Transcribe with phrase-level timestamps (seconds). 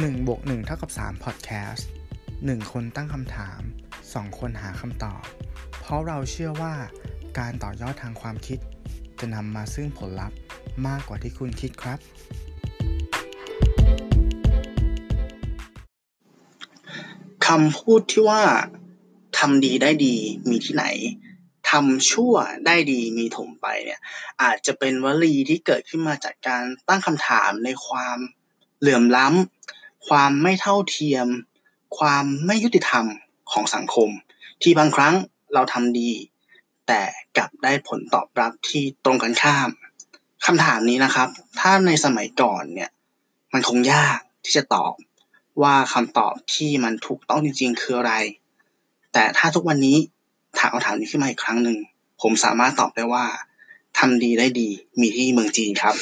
[0.00, 1.82] 1บวก1เท่ากับ3 Podcast
[2.26, 3.60] 1 คนตั้งคำถาม
[4.00, 5.24] 2 คนหาคำตอบ
[5.80, 6.74] เพราะเราเชื่อว่า
[7.38, 8.58] การต่อยอดทางความคิด
[9.20, 10.38] จะนำมาซึ่งผลลัพธ์
[10.86, 11.98] มากกว่าที่คุณคิดครับ
[17.46, 18.42] คำพูดที่ว่า
[19.38, 20.16] ทำดีได้ดี
[20.48, 20.86] มีที่ไหน
[21.70, 22.34] ทำชั่ว
[22.66, 24.00] ได้ดีมีถมไปเนี่ย
[24.42, 28.18] อาจจะเป็นวลีที่เกิดขึ้นมาจากการตั้งคำถามในความ
[28.80, 31.26] เหลื่อมล้ำ ความไม่เท่าเทียม
[31.98, 33.06] ความไม่ยุติธรรม
[33.52, 34.08] ของสังคม
[34.62, 35.14] ที่บางครั้ง
[35.54, 36.10] เราทำดี
[36.86, 37.00] แต่
[37.36, 39.68] กลับได้ผลตอบรับที่ตรงกันข้าม
[40.46, 41.28] คำถามนี้นะครับ
[41.60, 42.90] ถ้าในสมัยก่อนเนี่ย
[43.52, 44.94] มันคงยากที่จะตอบ
[45.62, 48.14] ว่าคำตอบที่มันถูกต้องจริง ๆ คืออะไร
[49.12, 49.96] แต่ถ้าทุกวันนี้
[50.58, 51.76] ถามคำถามนี้ขึ้นมาอีกครั้งหนึ่ง
[52.22, 53.24] ผมสามารถตอบได้ว่า
[53.98, 54.68] ทำดีได้ดี
[55.00, 55.94] มีที่เมืองจีนครับ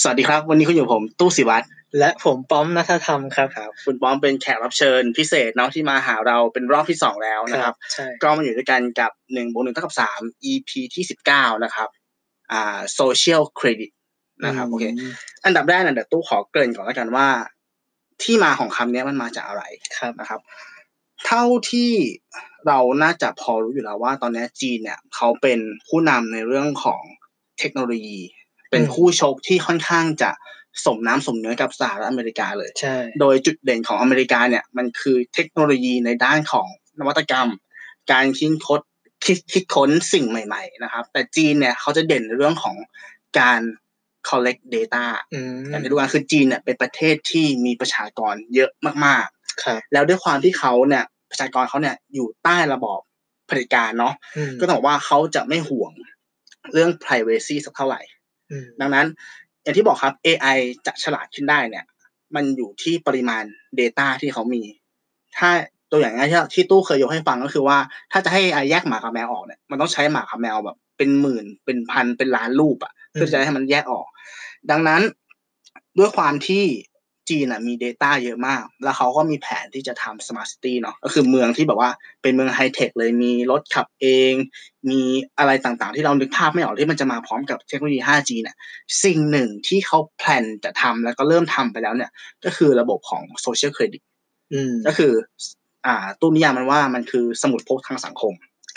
[0.00, 1.66] สวัสดีครับ วันนี้คุณอยู่ผมตู้สิวัตร
[1.98, 11.88] และผมป้อมนัทธรรมครับครับ คุณป้อมเป็นแขกรับเชิญพิเศษเนาะที่มาหาเราเป็นรอบที่สองแล้วนะครับใช่ก็มาอยู่ด้วยกันกับหนึ่งบวกหนึ่งเท่ากับสาม EP ที่สิบเก้านะครับ
[12.52, 13.92] อ่า social credit
[14.44, 14.84] นะครับโอเค
[15.44, 17.28] อันดับแรกเนี่ยเดี๋ยวตู้ขอเกริ่นก่อนแล้วกันว่า
[18.22, 19.62] ที่มาของคำนี้มันมาจากอะไร
[19.98, 20.40] ครับนะครับ
[21.26, 21.92] เท่าที่
[22.66, 27.02] เราน่าจะพอรู้อยู่แล้วว่า ตอนนี้จีนเนี่ยเขาเป็นผู้นำในเรื่องของ
[27.58, 28.18] เทคโนโลยี
[28.70, 30.30] เป็นคู่ชกที่ค่อนข้างจะ
[30.84, 36.68] สมน้ำสมเนื้อกับสหรัฐอเมริกาเลยใช่โดยจุดเด่นของอเมริกาเนี่ยมันคือเทคโนโลยีในด้านของ
[37.00, 37.48] นวัตกรรม
[38.12, 38.80] การคิดค้น
[39.24, 42.76] คิดคิดค้นสิ่งใหม่ ๆ นะครับ แต่จีนเนี่ยเขาจะเด่นในเรื่องของ
[43.38, 43.60] การ
[44.28, 48.70] collect data อืมอย่างที่รู้กันคือจีนเนี่ยเป็นประเทศที่มีประชากรเยอะ
[49.04, 49.26] มาก
[49.62, 53.00] ครับๆแล้วด้วยความที่เขาเนี่ยประชากรเขาเนี่ยอยู่ใต้ระบอบ
[53.46, 55.92] เผด็จการเนาะอืมก็ต้องบอกว่าเขาจะไม่ห่วง
[56.72, 58.00] เรื่อง privacy สักเท่าไหร่
[58.50, 59.06] อืมดังนั้น
[59.68, 61.84] อย่างที่บอกครับ AI จะฉลาดขึ้นได้เนี่ย
[62.34, 63.44] มันอยู่ที่ปริมาณ
[63.80, 64.62] Data ที่เขามี
[65.38, 65.50] ถ้า
[65.90, 67.78] ตัวอย่างง่ายที่ที่ตู้เคยยกให้ฟังก็คือว่า
[68.12, 74.06] ถ้าจะให้ AI แยกหมากับแมวออกเนี่ยมันต้องใช้หมากับแมวแบบ เป็นหมื่นเป็นพันเป็นล้านรูปอะเพื่อจะให้มันแยกออก
[74.70, 75.02] ดังนั้น
[75.98, 76.64] ด้วยความที่
[77.28, 81.90] จีนอะมี Data เยอะมาก แล้วเขาก็มีแผนที่จะทำ Smart City เนาะก็คือเมืองที่แบบว่า
[82.22, 84.32] เป็นเมือง high-tech เลยมีรถขับเอง
[84.90, 85.00] มี
[85.38, 88.56] อะไรต่างๆ ที่เรานึกภาพไม่ออกที่มันจะมาพร้อมกับเทคโนโลยี 5G เนี่ย
[89.04, 92.10] สิ่งหนึ่งที่เขา plan จะทำแล้วก็เริ่มทำไปแล้วเนี่ย
[92.44, 94.02] ก็คือระบบของ Social Credit
[94.52, 95.12] อืมก็คือ
[95.86, 98.32] อ่าตู้นิยามมันว่ามันคือสมุดพกทางสังคม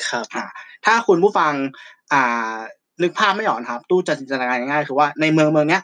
[0.07, 0.45] ครับอ่า
[0.85, 1.53] ถ้าคุณผู้ฟัง
[2.13, 2.55] อ่า
[3.03, 5.81] นึกภาพไม่ออกนะครับ ตู้จะจินตนาการง่ายๆคือว่าในเมืองเมืองเนี้ย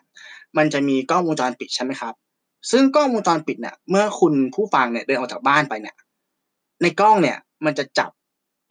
[0.57, 2.13] มันจะมีกล้องวงจรปิดใช่ไหมครับ
[2.72, 5.95] ซึ่งกล้องวงจรปิดเนี่ยเมื่อคุณผู้ฟังเนี่ยเดินออกจากบ้านไปเนี่ย
[6.81, 8.09] ในกล้องเนี่ย มันจะจับ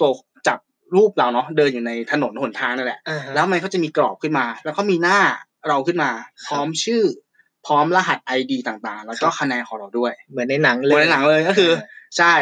[0.01, 0.13] ตัว
[0.49, 0.59] จับ
[0.97, 5.21] รูปเราเนาะเดินอยู่ในถนนหนทางนั่นแหละอ่าฮะแล้วมันก็จะมีกรอบขึ้นมา แล้วก็มีหน้า
[5.69, 6.11] เราขึ้นมา
[6.47, 7.03] พร้อมชื่อ
[7.67, 11.71] พร้อมรหัสไอดีต่างๆ แล้วก็คะแนนของเราด้วย เหมือนในหนังเหเลมือนยในหนังเลยก็คือ
[12.19, 12.35] ใช่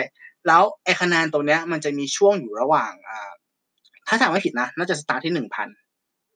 [0.46, 3.30] แล้วไอคะแนนตรงเนี้ยมันจะมีช่วงอยู่ระหว่างอ่า
[4.08, 5.68] ถ้าจำไม่ผิดนะ น่าจะสตาร์ทที่หนึ่งพัน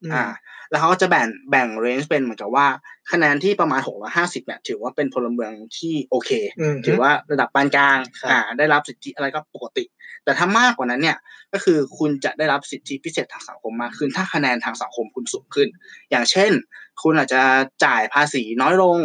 [0.02, 0.24] อืมอ่า
[0.70, 2.66] แล้วเขาก็จะแบ่งแบ่งเรนจ์เป็นเหมือนกับว่า
[3.12, 9.84] คะแนนที่ประมาณหกร้อยห้าสิบเนี่ยถือว่าเป็นพลเมืองที่โอเคอืมถือว่าระดับปานกลางครับอ่า ได้รับสิทธิอะไรก็ปกติ
[10.24, 11.16] แต่ถ้ามากกว่านั้นเนี่ย
[11.52, 15.68] ก็คือคุณจะได้รับสิทธิพิเศษทางสังคมมากขึ้น ถ้าคะแนนทางสังคมคุณสูงขึ้น
[16.10, 16.50] อย่างเช่น
[17.02, 17.42] คุณอาจจะ
[17.84, 18.98] จ่ายภาษีน้อยลง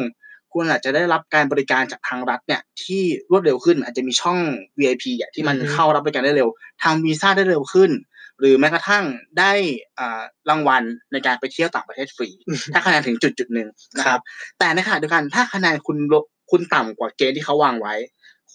[0.53, 4.39] คุณอาจจะได้รับการบริการจากทางรัฐเนี่ยที่รวดเร็วขึ้น อาจจะมีช่อง
[4.79, 6.49] VIP อะที่มันอือฮึเข้ารับบริการได้เร็ว
[6.83, 7.91] ทำวีซ่าได้เร็วขึ้น
[8.39, 9.05] หรือแม้กระทั่ง
[9.39, 9.53] ได้
[9.99, 12.29] อ่ารางวัลในการไปเที่ยวต่างประเทศฟรี
[12.73, 14.21] ถ้าคะแนนถึงจุดจุดๆหนึ่งนะครับ
[14.59, 17.95] แต่ในขณะเดียวกันถ้าคะแนนคุณลบคุณต่ำกว่าเกณฑ์ที่เขาวางไว้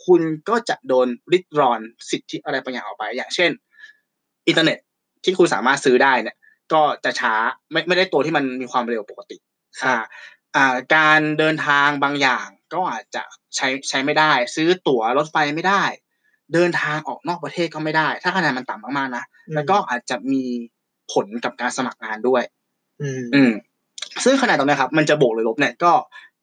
[0.07, 1.81] คุณก็จะโดนริดรอน
[2.11, 3.51] สิทธิอะไรบางอย่างออกไป อย่างเช่น
[4.49, 4.79] อินเทอร์เน็ต
[5.25, 6.37] ที่คุณสามารถซื้อได้เนี่ย
[6.73, 7.35] ก็จะช้า
[7.73, 9.37] ไม่ไม่ได้ตัวที่มันมีความเร็วปกติ
[9.81, 9.99] ครับอ่า
[10.57, 13.23] อ่าการเดินทางบางอย่างก็อาจจะ
[13.57, 15.83] ใช้ใช้ไม่ได้ ซื้อตั๋วรถไฟไม่ได้
[16.55, 20.43] เดินทางออกนอกประเทศก็ไม่ได้ ถ้าคะแนนมันต่ำมากๆนะแล้วก็อาจจะมี
[21.13, 22.43] ผลกับการสมัครงานด้วย
[23.03, 23.53] อืมอืม
[24.25, 25.93] ซึ่งคะแนนตรงเนี้ยครับ มันจะบวกหรือลบเนี่ยก็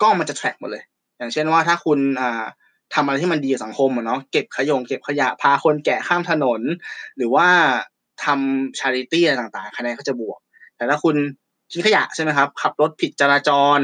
[0.01, 0.83] กล้องมันจะ track หมดเลย
[1.17, 2.43] อย่างเช่นว่าถ้าคุณอ่า
[2.93, 6.61] ทำอะไรที่มันดีกับสังคมอะเนาะเก็บขยงเก็บขยะพาคนแก่ข้ามถนน
[7.17, 7.47] หรือว่า
[8.23, 10.39] ทำชาริตี้อะไรต่างๆ คะแนนก็จะบวก
[10.77, 11.15] แต่ถ้าคุณ
[11.71, 13.79] ทิ้งขยะใช่ไหมครับ ขับรถผิดจราจร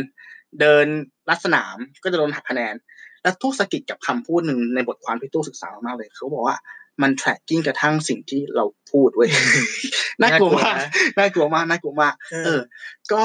[0.59, 0.85] เดิน
[1.29, 2.73] ลัดสนามก็จะโดนหักคะแนน
[3.23, 6.57] แล้วทุกสะกิดกับคำพูดหนึ่งในบทความที่ตู้ศึกษามากเลยเขาบอกว่า
[7.01, 9.29] มัน tracking กระทั่งสิ่งที่เราพูดเว้ย
[10.21, 10.75] น่ากลัวมาก
[11.19, 12.61] น่ากลัวมากน่ากลัวมากเออเออ
[13.13, 13.23] ก็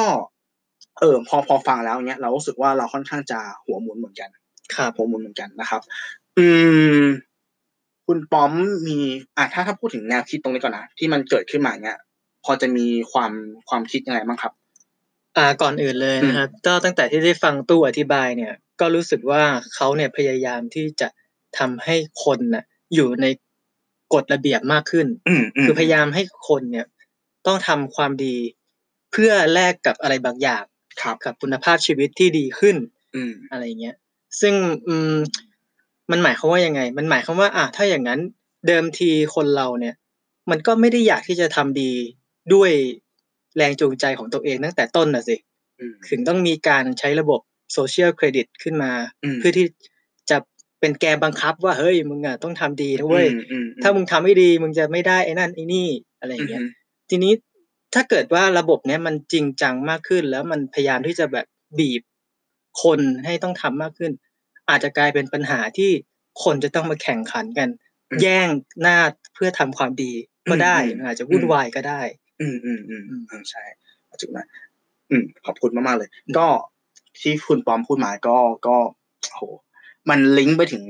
[1.01, 4.31] เออ พอพอฟังแล้วเนี้ย เรารู้สึกว่าเราค่อนข้างจะหัวหมุนเหมือนกัน
[4.75, 5.81] ครับหัวหมุนเหมือนกันนะครับ
[6.39, 6.47] อื
[7.03, 7.05] ม
[8.07, 8.53] คุณป้อม
[8.89, 8.99] มี
[9.37, 11.99] อะถ้าถ้าพูดถึงแนวคิดตรงนี้ก่อนนะที่มันเกิดขึ้นมาเนี้ย
[12.45, 13.33] พอจะมีความ
[13.69, 14.53] ความคิดยังไงบ้างครับ
[15.37, 19.43] อ่าก่อนอื่นเลยนะครับก็ตั้งแต่ที่ได้ฟังตู้อธิบายเนี่ย ก็รู้สึกว่า
[19.75, 21.09] เขาเนี่ยพยายามที่จะ
[21.59, 22.65] ทำให้คนน่ะ
[22.95, 23.27] อยู่ใน
[24.15, 26.87] กฎระเบียบมากขึ้นอืมอืมคือพยายามให้คนเนี่ย
[27.47, 28.37] ต้องทำความดี
[29.13, 30.65] เพื่อแลกกับอะไรบางอย่าง
[31.03, 32.77] ครับกับคุณภาพชีวิตที่ดีขึ้น
[33.15, 33.97] อืมอะไรเงี้ย
[34.41, 34.55] ซึ่ง
[34.89, 35.15] อืม
[36.11, 38.21] มันหมายความว่ายังไง มันหมายความว่า อะถ้าอย่างนั้น
[38.67, 39.95] เดิมทีคนเราเนี่ย
[40.51, 41.93] มันก็ไม่ได้อยากที่จะทำดี
[42.55, 42.71] ด้วย
[43.57, 45.37] แรงจูงใจของตัวเองตั้งแต่ต้นน่ะสิ
[45.79, 47.41] อืมถึงต้องมีการใช้ระบบ
[47.73, 48.93] โซเชียลเครดิตขึ้นมา
[49.25, 49.67] อืมเพื่อที่
[50.31, 50.39] จะ
[50.81, 55.89] เป็นแกนบังคับว่าเฮ้ยมึงอะต้องทำดีนะเว้ยอืมอืมถ้ามึงทำไม่ดีมึงจะไม่ได้ไอ้นั่นไอ้นี่
[56.21, 56.71] อะไรอย่างเงี้ยอืม
[57.11, 57.33] ทีนี้
[57.95, 61.47] ถ้าเกิดว่าระบบเนี้ยมันจริงจังมากขึ้น แล้วมันพยายามที่จะแบบ
[61.79, 62.03] บีบ
[62.83, 64.13] คนให้ต้องทำมากขึ้น
[64.69, 65.91] อาจจะกลายเป็นปัญหาที่
[66.45, 67.69] คนจะต้องมาแข่งขันกัน
[68.23, 68.49] แย่ง
[68.83, 68.99] หน้า
[69.35, 70.13] เพื่อทำความดี
[70.51, 72.01] ก็ได้มันอาจจะวุ่นวายก็ได้
[72.41, 73.65] อืมอืมอืมอืมเออใช่
[74.21, 74.47] จุดนั้น
[75.11, 76.09] อืมขอบคุณมากๆเลย
[76.39, 76.47] ก็
[77.23, 78.37] ที่คุณปอมพูดมาก็
[78.67, 78.77] ก็
[79.35, 79.41] โห
[80.11, 80.85] มันลิงก์ไปถึง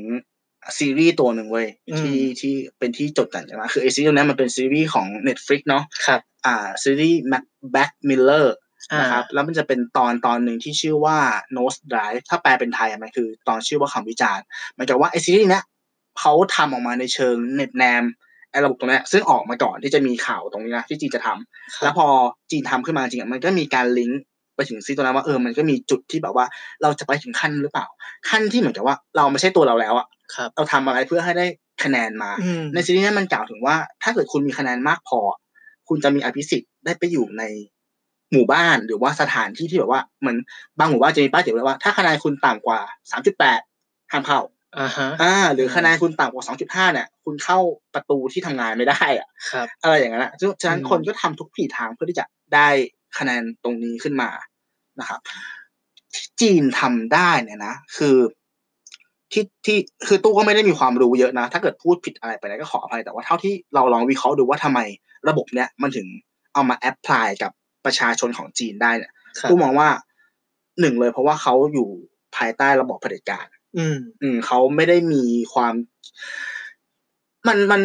[0.79, 7.21] ซีรีส์ตัวหนึ่งเว้ยอืมที่ที่เป็นที่จดจันนะคือไอซีรีส์ตัวนี้มันเป็นซีรีส์ของ Netflix เนาะครับ อ่าซีรีส์
[7.75, 8.47] Back Miller
[8.93, 11.19] อ่านะครับแล้วมันจะเป็นตอนตอนหนึ่งที่ชื่อว่า
[11.57, 14.45] Nose Drive ถ้าแปลเป็นไทยอะมันคือตอนชื่อว่าคำวิจารณ์
[14.75, 15.65] หมายถึงว่าไอซีรีส์เนี้ย
[16.21, 18.05] เขาทำออกมาในเชิงเน็บแนม
[18.51, 22.07] ไอระบบตรงเนี้ยซึ่งออกมาก่อนที่จะมีข่าวตรงนี้นะที่จีนจะทำแล้วพอ
[22.51, 24.23] จีนทำขึ้นมาจริงอะมันก็มีการลิงก์
[24.57, 26.47] ไปถึงซีตัวนั้นว่าเออมันก็มีจุดที่แบบว่า
[26.83, 27.87] เราจะไปถึงขั้นหรือเปล่า
[28.31, 31.47] ขั้นที่เหมือนกับว่าเราไม่ใช่ตัวเราแล้วอะครับเราทำอะไรเพื่อให้ได้
[31.85, 35.21] คะแนนมาอืมในซีรีส์นี้มันกล่าวถึงว่า ถ้าเกิดคุณมีคะแนนมากพอ
[35.89, 37.43] คุณจะมีอภิสิทธิ์ได้ไปอยู่ใน
[38.33, 40.37] หมู่บ้านหรือว่าสถานที่ที่แบบว่าเหมือน
[40.79, 42.81] บางหมู่บ้านจะมีป้ายเขียนไว้ว่า ถ้าคะแนนคุณต่ำกว่า
[43.11, 43.61] สามจุดแปด
[44.13, 44.41] ห้ามเข้า
[44.79, 47.59] อ่าฮะอ่าหรือมคะแนนคุณต่ำกว่าสองจุดห้าเนี่ย คุณเข้า
[47.95, 52.25] ประตูที่ทำงานไม่ได้อะครับอะไรอย่างนั้นอะซึ่งฉะนั้นอืมคนก็ทำทุกผีทางเพื่อที่จะ
[52.55, 52.69] ได้
[53.19, 54.31] คะแนนตรงนี้ขึ้นมา
[55.01, 55.21] นะครับ
[56.15, 58.17] ที่จีนทำได้เนี่ยนะ คือ
[59.33, 64.81] ที่ที่คือตู้ก็ไม่ได้มีความรู้เยอะนะ ถ้าเกิดพูดผิดอะไรไปเนี่ยก็ขออภัยแต่ว่าเท่าที่เราลองวิเคราะห์ดูว่าทำไม
[65.29, 66.07] ระบบเนี้ยมันถึง
[66.55, 67.53] เอามาแอพพลายกับ
[67.85, 69.89] ประชาชนของจีนได้เนี่ยครับตู้มองว่า
[70.81, 71.89] หนึ่งเลยเพราะว่าเขาอยู่
[72.37, 73.47] ภายใต้ระบอบเผด็จการ
[73.79, 75.23] อืม อืมเขาไม่ได้มี
[75.55, 75.75] ความ
[77.49, 77.81] มันมัน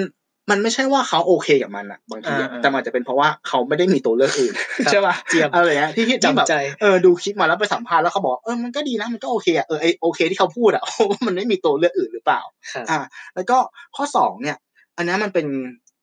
[0.52, 4.54] มันไม่ใช่ว่าเขาโอเคกับมันอะบางทีอะอ่าๆแต่มันอาจจะเป็นเพราะว่าเขาไม่ได้มีตัวเลือกอื่น
[4.86, 12.42] ครับใช่ป่ะเจียมอะไรอย่างเงี้ยที่ที่ที่แบบจำใจเออดูคลิปมาแล้วไปสัมภาษณ์แล้วเขาบอกเออมันก็ดีนะมันก็โอเคอะเออไอโอเคที่เขาพูดอะว่ามันไม่มีตัวเลือกอื่นหรือเปล่า
[12.74, 13.00] ครับอ่า
[13.36, 13.58] แล้วก็
[13.96, 14.58] ข้อสองเนี่ย
[14.98, 15.48] อันนี้มันเป็น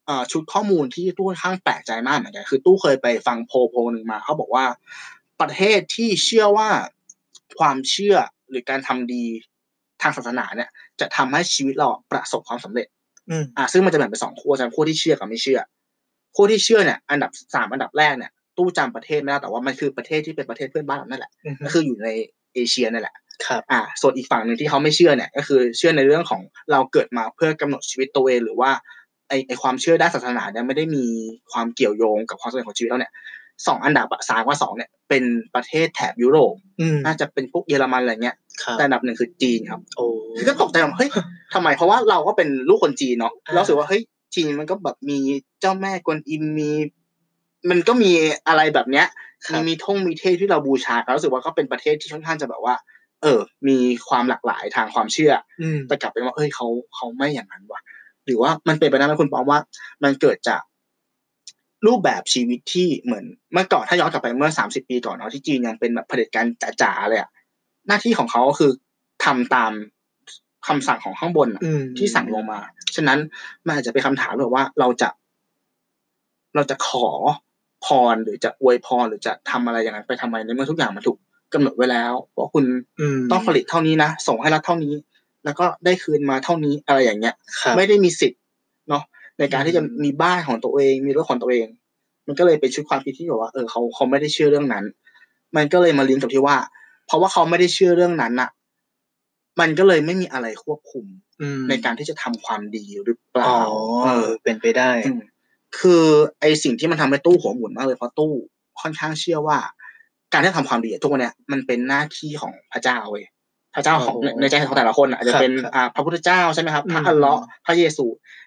[0.06, 4.64] เอ่อชุดข้อมูลที่ตู้ค่อนข้างแปลกใจมากเหมือนกันคือตู้เคยไปฟังโพลโพลหนึ่งมาเขาบอกว่า
[5.40, 6.68] ประเทศที่เชื่อว่า
[7.58, 8.16] ความเชื่อ
[8.50, 9.24] หรือการทำดี
[10.02, 12.86] ทางศาสนาเนี่ย จะทำให้ชีวิตเราประสบความสำเร็จ
[13.30, 15.60] อืมอ่าซึ่งมันจะแบ่งเป็นสองขั้วจะขั้วที่เชื่อกับไม่เชื่อ
[16.34, 22.08] ขั้วที่เชื่อเนี่ย อันดับสามอันดับแรกเนี่ยตู้จำประเทศไม่ได้แต่ว่ามันคือประเทศที่เป็นประเทศเพื่อนบ้านเรานั่นแหละอืมก็คืออยู่ใน
[22.54, 23.14] เอเชียนั่นแหละ
[23.46, 26.40] ครับอ่าส่วนอีกฝั่งหนึ่งที่เขาไม่เชื่อเนี่ยก็คือเชื่อในเรื่องของ
[26.72, 28.70] เราเกิดมาเพื่อกำหนดชีวิตตัวเองหรือว่า
[29.28, 31.04] ไอไอความเชื่อด้านศาสนาเนี่ยไม่ได้มี
[31.52, 33.12] ความเกี่ยวโยงกับความสำเร็จของชีวิตเราเนี่ย
[33.66, 35.24] สองอันดับอะสามกับสองเนี่ย เป็น
[35.54, 40.06] ประเทศแถบยุโรปอืมน่าจะเป็นพวกเยอรมันอะไรเงี้ยครับแต่อันดับหนึ่งคือจีนครับโอ้
[40.36, 41.10] คือก็ตกใจว่าเฮ้ย
[41.54, 44.02] ทำไมเพราะว่าเราก็เป็นลูกคนจีนเนาะอ่าเรารู้สึกว่าเฮ้ย
[44.36, 45.18] จีนมันก็แบบมี
[45.60, 46.70] เจ้าแม่กวนอิมมี
[47.70, 48.10] มันก็มี
[48.48, 49.06] อะไรแบบเนี้ย
[49.46, 52.74] คมีรับมีท่งมีเทพที่เราบูชาเรารู้สึกว่าก็เป็นประเทศที่ค่อนข้างจะแบบว่า
[53.22, 53.78] เออ มี
[54.08, 57.80] ความหลากหลายทางความเชื่ออืมแต่กลับเป็นว่าเอ้ยเขาเขาไม่อย่างนั้นว่ะ
[58.26, 59.58] หรือว่ามันเป็นไปได้ไหมคุณปองว่า
[60.04, 60.60] มันเกิดจาก
[61.86, 66.46] รูปแบบชีวิตที่เหมือนเมื่อก่อนถ้าย้อนกลับไปเมื่อสามสิบปีก่อนเนาะที่จีนยังเป็นแบบเผด็จการ
[66.82, 67.30] จ๋าๆเลยอะ
[67.86, 68.70] หน้าที่ของเขาก็คือ
[69.24, 69.72] ทำตาม
[70.66, 72.60] คำสั่งของข้างบนอะอืมที่สั่งลงมา
[72.96, 73.18] ฉะนั้น
[73.66, 75.08] มันอาจจะเป็นคำถามแบบว่าเราจะ
[76.54, 77.06] เราจะขอ
[77.86, 81.18] พรหรือจะอวยพรหรือจะทำอะไรอย่างนั้นไปทำไมในเมื่อทุกอย่างมันถูก
[81.54, 82.64] กำหนดไว้แล้วว่าคุณ
[83.00, 84.94] อืมต้องผลิตเท่านี้นะส่งให้รัฐเท่านี้
[85.44, 88.40] แล้วก็ได้คืนมาเท่านี้อะไรอย่างเงี้ยครับไม่ได้มีสิทธิ์
[88.88, 89.02] เนาะ
[89.38, 91.66] ในการที่จะอืมมีบ้านของตัวเอง มีรถของตัวเอง
[92.26, 94.84] มันก็เลยเป็นชุดความคิดที่แบบว่าเออเขาเขาไม่ได้เชื่อเรื่องนั้น
[95.56, 96.56] มันก็เลยมาลิงก์กับที่ว่า
[97.06, 98.50] เพราะว่าเขาไม่ได้เชื่อเรื่องนั้นน่ะ
[99.60, 101.04] มันก็เลยไม่มีอะไรควบคุม
[101.40, 103.58] อืมในการที่จะทำความดีหรือเปล่าอ๋อ
[104.04, 105.20] เออ เป็นไปได้อืม
[105.78, 106.04] คือ
[106.40, 108.32] ไอสิ่งที่มันทำให้ตู้หัวหมุนมากเลยเพราะตู้
[108.80, 109.58] ค่อนข้างเชื่อว่า
[110.32, 113.37] การที่ทำความดีอะทุกวันเนี้ยมันเป็นหน้าที่ของพระเจ้าเว้ยพ
[113.78, 118.04] ระเจ้าของโอ้โหในใจของแต่ละคนอะอาจจะเป็นครับอ่าพระพุทธเจ้าใช่ไหมครับพระอืมอัลเลาะห์พระเยซู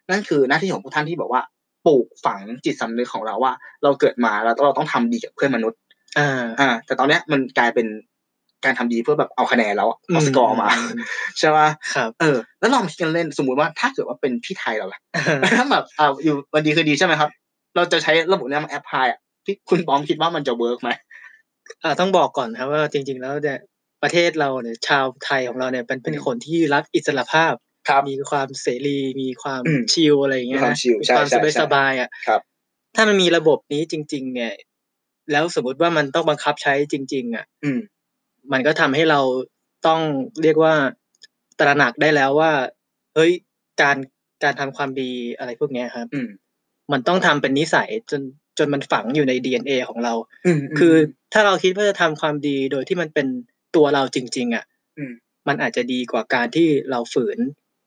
[0.09, 1.41] นั่นคือหน้าที่ของพวกท่านที่บอกว่า
[1.85, 5.79] ปลูกฝังจิตสำนึกของเราว่า เราเกิดมาแล้วเราต้องทำดีกับเพื่อนมนุษย์
[6.19, 7.87] อ่าอ่าแต่ตอนเนี้ยมันกลายเป็น
[8.65, 10.91] การทำดีเพื่อแบบเอาคะแนนแล้วอะเอาสกอร์มาอืม
[11.39, 14.99] ใช่ป่ะครับเออ แล้วลองคิดกันเล่นสมมุติว่าถ้าเกิดว่าเป็นพี่ไทยเราล่ะ
[15.57, 17.29] ถ้าแบบอ่าอยู่วันดีคืนดีใช่ไหมครับ
[17.75, 20.89] เราจะใช้ระบบเนี้ยมา apply อะที่คุณปอมคิดว่ามันจะ work ไหม
[21.83, 23.57] อ่าต้องบอกก่อนครับว่าจริง ๆ แล้วเนี่ย
[24.03, 27.53] ประเทศเราเนี่ยชาวไทยของเราเนี่ยเป็นเป็นคนที่รักอิสระภาพ
[27.89, 32.41] ครับมีความเสรีมีความอืมชิลอะไรอย่างเงี้ยมีความนะชิลมีใช่ความใช่สบายใช่สบายอะครับ
[32.95, 34.53] ถ้ามันมีระบบนี้จริง ๆ เนี่ย
[35.31, 37.79] แล้วสมมติว่ามันต้องบังคับใช้จริง ๆ อะอืม
[38.51, 39.19] มันก็ทำให้เรา
[39.87, 40.01] ต้อง
[40.41, 40.73] เรียกว่า
[41.59, 42.51] ตระหนักได้แล้วว่า
[43.15, 43.31] เฮ้ย
[43.81, 43.97] การ
[44.43, 46.29] การทำความดีอะไรพวกเนี้ยครับอืม
[46.91, 48.21] มันต้องทำเป็นนิสัยจน
[48.57, 50.13] จนมันฝังอยู่ใน DNA ของเรา
[50.45, 50.95] อืมคือ
[51.33, 53.27] ถ้าเราคิดว่าจะทำความดีโดยที่มันเป็น
[53.75, 54.65] ตัวเราจริง ๆ อะ
[54.97, 55.13] อืม
[55.47, 57.39] มันอาจจะดีกว่าการที่เราฝืน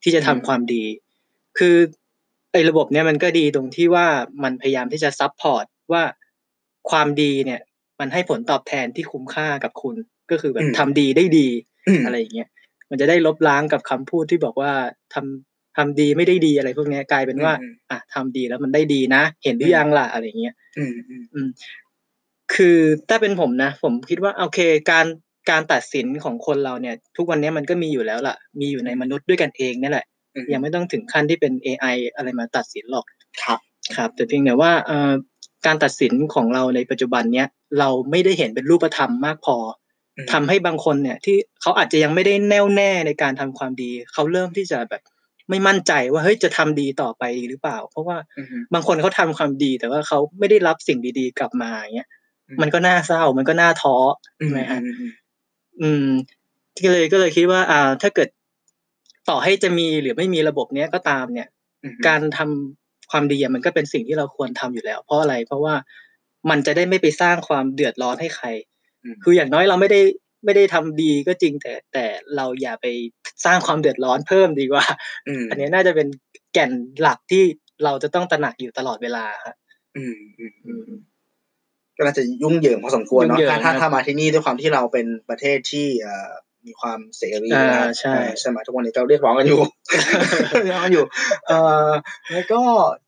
[0.02, 0.84] ที่จะทำอืมความดี
[1.58, 1.76] คือ
[2.52, 4.06] ไอ้ระบบเนี้ยมันก็ดีตรงที่ว่า
[4.44, 6.02] มันพยายามที่จะซับพอร์ตว่า
[6.90, 7.60] ความดีเนี่ย
[8.00, 9.96] มันให้ผลตอบแทนที่คุ้มค่ากับคุณ
[10.30, 11.48] ก็คือแบบทำดีได้ดี
[11.88, 12.48] อืมอะไรอย่างเงี้ย
[12.90, 14.72] มันจะได้ลบล้างกับคำพูดที่บอกว่า
[15.14, 21.48] ทำทำดีไม่ได้ดีอะไรพวกเนี้ยกลายเป็นว่าอืมอะทำดีแล้วมันได้ดีนะ เห็นหรือยังล่ะอะไรอย่างเงี้ยอืมอืมอืม
[22.54, 24.60] คือถ้าเป็นผมนะ ผมคิดว่าโอเค
[24.90, 25.06] การ
[25.50, 33.04] การตัดสินของคนเราเนี่ย ทุกวันนี้มันก็มีอยู่แล้วล่ะ มีอยู่ในมนุษย์ด้วยกันเองนี่แหละอืมยังไม่ต้องถึงขั้นที่เป็น AI อะไรมาตัดสินหรอก
[33.42, 33.58] ครับ
[33.96, 35.12] ครับ แต่เพียงแต่ว่าเอ่อ
[35.66, 37.48] การตัดสินของเราในปัจจุบันเนี้ย
[37.78, 39.56] เราไม่ได้เห็นเป็นรูปธรรมมากพอ
[40.16, 45.02] อืมทำให้บางคนเนี่ย ที่เขาอาจจะยังไม่ได้แน่วแน่ในการทำความดี เขาเริ่มที่จะแบบ
[45.50, 52.08] ไม่มั่นใจว่าเฮ้ยจะทำดีต่อไปหรือเปล่า เพราะว่าอืมบางคนเขาทำความดี แต่ว่าเขาไม่ได้รับสิ่งดีๆ กลับมาอย่างเงี้ย
[52.48, 53.96] อืมมันก็น่าเศร้ามันก็น่าท้อ
[54.40, 54.80] อืใช่มไหมฮะ
[55.83, 56.14] อืมอืมอืม
[56.85, 58.28] ก็เลยก็เลยคิดว่า อ่า ถ้าเกิด
[59.28, 61.49] ต่อให้จะมีหรือไม่มีระบบเนี้ยก็ตามเนี่ย
[61.83, 65.75] อืมการทำความดีอะมันก็เป็นสิ่งที่เราควรทำอยู่แล้ว เพราะอะไรเพราะว่า
[66.50, 68.47] มันจะได้ไม่ไปสร้างความเดือดร้อนให้ใคร
[69.12, 70.00] มคืออย่างน้อยเราไม่ได้
[70.45, 72.04] ไม่ได้ทำดีก็จริงแต่แต่
[72.37, 72.87] เราอย่าไป
[73.45, 74.85] สร้างความเดือดร้อนเพิ่มดีกว่า
[75.43, 76.09] มอันนี้น่าจะเป็น
[76.52, 77.43] แก่นหลักที่
[77.85, 79.57] เราจะต้องตระหนักอยู่ตลอดเวลาครับ
[79.97, 80.88] อืมอืมอืม
[81.96, 86.30] ก็น่าจะยุ่งเหยิงพอสมควรยุ่เนาะงเหยิงถ้าถ้าครับถ้ามาที่นี่ด้วยความที่เราเป็นประเทศที่เอ่อ
[86.66, 89.60] มีความเสรีอ่านะครับใช่อ่าใช่ไหมทุกวันนี้ก็เรียกร้องกันอยู่
[90.64, 91.04] เรียกร้องกันอยู่
[91.46, 91.58] เอ่
[91.88, 91.90] อ
[92.32, 92.60] แล้วก็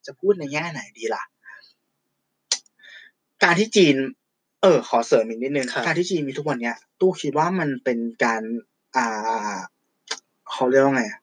[0.06, 1.22] จะพูดในแง่ไหนดีล่ะ
[3.44, 3.96] การที่จีน
[4.62, 8.42] เออ ขอเสริมอีกนิดนึงครับการที่จีนมีทุกวันเนี้ย ตู้คิดว่ามันเป็นการ
[8.96, 9.56] อ่า
[10.50, 11.20] เขาเรียกว่าไงอะ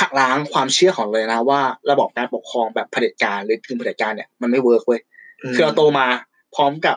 [0.00, 5.00] หักล้างความเชื่อของเลยนะว่า ระบบการปกครองแบบเผด็จการหรือกึ่งเผด็จการเนี่ยมันไม่ work เว้ย
[5.54, 6.06] คือเราโตมา
[6.54, 6.96] พร้อมกับ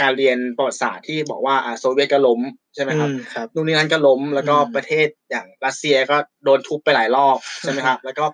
[0.00, 2.40] การเรียนประวัติศาสตร์ที่บอกว่าอ่าโซเวียตก็ล้ม
[2.74, 8.24] ใช่ไหมครับอืมครับนู่นนี่นั่นก็ล้มแล้วก็อืมประเทศอย่างรัสเซียก็โดนทุบไปหลายรอบใช่ไหมครับ แล้วก็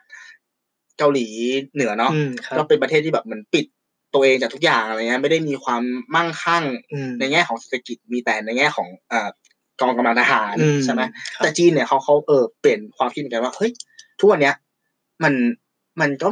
[0.99, 1.28] เกาหลี
[1.75, 3.66] เหนือเนาะอืมครับก็เป็นประเทศที่แบบเหมือนปิด
[4.14, 5.82] ตัวเองจากทุกอย่างอะไรเงี้ยไม่ได้มีความ
[6.14, 9.28] มั่งคั่งอืมในแง่ของเศรษฐกิจมีแต่ในแง่ของเอ่อ
[9.80, 13.71] กองกำลังทหารอืใช่ไหมครับแต่จีนเนี่ยเขาเขาเออเปลี่ยนความคิดเหมือนกันว่าเฮ้ย
[14.21, 14.54] ทุกวันเนี้ย
[15.23, 15.35] มัน
[16.00, 16.28] มันก็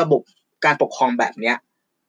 [0.00, 0.22] ระบบ
[0.64, 1.56] การปกครองแบบเนี้ย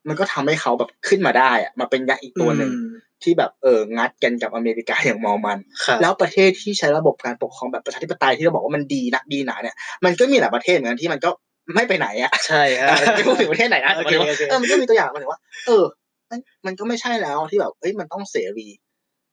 [0.08, 2.92] มันก็ทำให้เขาแบบขึ้นมาได้อะมาเป็นยักษ์อีกตัวหนึ่งอืม
[3.24, 11.30] ที่แบบเอองัดกันกับอเมริกาอย่างเมอมันครับแล้วประเทศที่ใช้ระบบการปกครองแบบประชาธิปไตยที่เราบอกว่ามันดีนักดีหนาเนี่ยมันก็มีหลายประเทศเหมือนกันที่มันก็
[11.76, 15.84] ไม่ไปไหนอะใช่ฮะอะไม่พูดถึงประเทศไหนนะโอแต่เคหมายถึงว่าโอเคเออมันก็มีตัวอย่างมาถึงว่า เออ
[16.30, 18.68] มันมันก็ไม่ใช่แล้วที่แบบเอ้ยมันต้องเสรี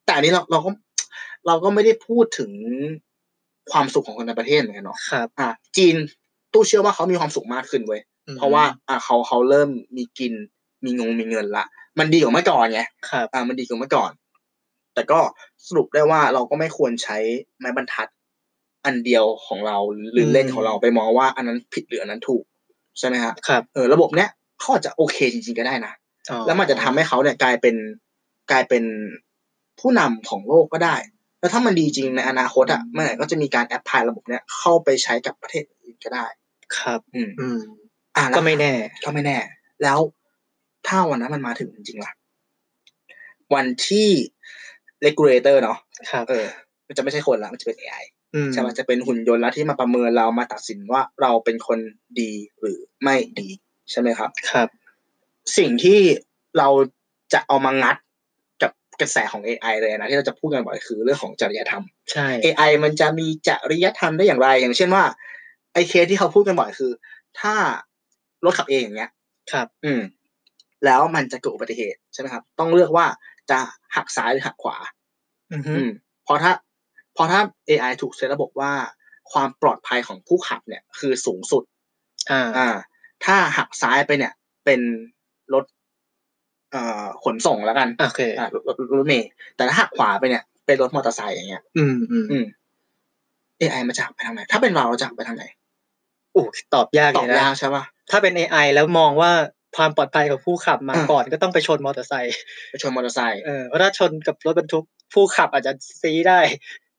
[0.07, 0.71] แต่อันนี้เราเราก็
[1.47, 2.51] เราก็ไม่ได้พูดถึง
[3.73, 5.97] ความสุขของคนในประเทศเหมือนกันเนาะครับอะจีน
[6.53, 10.33] ตู้เชื่อว่าเขามีความสุขมากขึ้นเว้ยอืมเพราะว่า อะเขาเขาเริ่มมีกิน
[10.85, 11.65] มีงงมีเงินละ
[11.99, 14.11] มันดีกว่าเมื่อก่อนไงครับอ่ามันดีกว่าเมื่อก่อน
[14.95, 15.21] แต่ก็
[15.67, 17.19] สรุปได้ว่าเราก็ไม่ควรใช้
[17.59, 18.09] ไม้บรรทัด
[18.85, 19.77] อันเดียวของเรา
[20.13, 22.45] หรืออืมเล่นของเราไปมองว่าอันนั้นผิดหรืออันนั้นถูก
[22.99, 25.93] ใช่ไหมฮะครับเออระบบเนี้ยเขาอาจจะโอเคจริงๆก็ได้นะ
[26.31, 27.77] อ๋อแล้วมันจะทำให้เขาเนี่ยกลายเป็น
[28.51, 28.85] กลายเป็น
[29.81, 30.97] ผู้นำของโลกก็ได้
[31.41, 36.27] แล้วถ้ามันดีจริงในอนาคตอะเมื่อไหร่ก็จะมีการแอพพลายระบบเนี้ยเข้าไปใช้กับประเทศอื่นก็ได้
[36.79, 37.59] ครับ อืมอืม
[38.17, 38.73] อ่าแล้วก็ไม่แน่
[39.05, 39.39] ก็ไม่แน่
[39.83, 39.99] แล้ว
[40.88, 42.12] ถ้าวันนั้นมันมาถึงจริงๆล่ะ
[43.54, 44.09] วันที่
[45.07, 45.78] regulator เนาะ
[46.11, 46.47] ครับเออ
[46.87, 48.04] มันจะไม่ใช่คนละมันจะเป็น AI
[48.35, 51.78] อืมใช่ไหมจะเป็นหุ่นยนต์แล้วที่มาประเมินเรามาตัดสินว่าเราเป็นคน
[52.21, 53.49] ดีหรือไม่ดี
[53.90, 54.68] ใช่ไหมครับ ครับ
[55.59, 56.00] สิ่งที่
[56.59, 56.68] เรา
[57.33, 57.97] จะเอามางัด
[58.62, 65.04] กับกระแสของ AI เลยนะ ที่เราจะพูดกันบ่อยคือเรื่องของจริยธรรม ใช่ AI มันจะมีจริยธรรมได้อย่างไร อย่างเช่นว่า
[65.73, 66.92] ไอ้เคสที่เขาพูดกันบ่อยคือ
[67.40, 67.54] ถ้า
[68.45, 69.11] รถขับเองอย่างเงี้ย
[69.52, 70.00] ครับ อืม
[70.85, 73.07] แล้วมันจะเกิดอุบัติเหตุใช่ไหมครับ ต้องเลือกว่า
[73.51, 73.59] จะ
[73.97, 74.77] หักซ้ายหรือหักขวา
[75.53, 75.91] อือฮึอืม
[76.25, 76.53] เพราะถ้า
[77.15, 78.73] เพราะถ้า AI ถูกเซตระบบว่า
[79.33, 81.63] ความปลอดภัยของผู้ขับเนี่ย คือสูงสุด
[82.31, 82.69] อ่าอ่า
[83.25, 84.33] ถ้าหักซ้ายไปเนี่ย
[84.65, 84.81] เป็น
[85.55, 85.65] รถ
[86.73, 92.45] เอ่อขนส่งแล้วกันโอเคอ่ารถรถรถเมล์แต่ถ้าหักขวาไปเนี่ย เป็นรถมอเตอร์ไซค์อย่างเงี้ย อืมอืมอืม
[93.61, 95.45] AI มันจะหักไปทางไหนถ้าเป็นเราเราจะหักไปทางไหน
[96.33, 96.43] โอ้
[96.75, 99.31] ตอบยากตอเลบยยานะกใช่ปะถ้าเป็น AI แล้วมองว่า
[99.77, 102.37] ความปลอดภัยของผู้ขับมาอ่าก่อนก็ต้องไปชนมอเตอร์ไซค์
[102.71, 104.85] ไปชนมอเตอร์ไซค์เออเพราะถ้าชนกับรถบรรทุก
[105.15, 105.73] ผู้ขับอาจจะ
[106.03, 106.41] ซีได้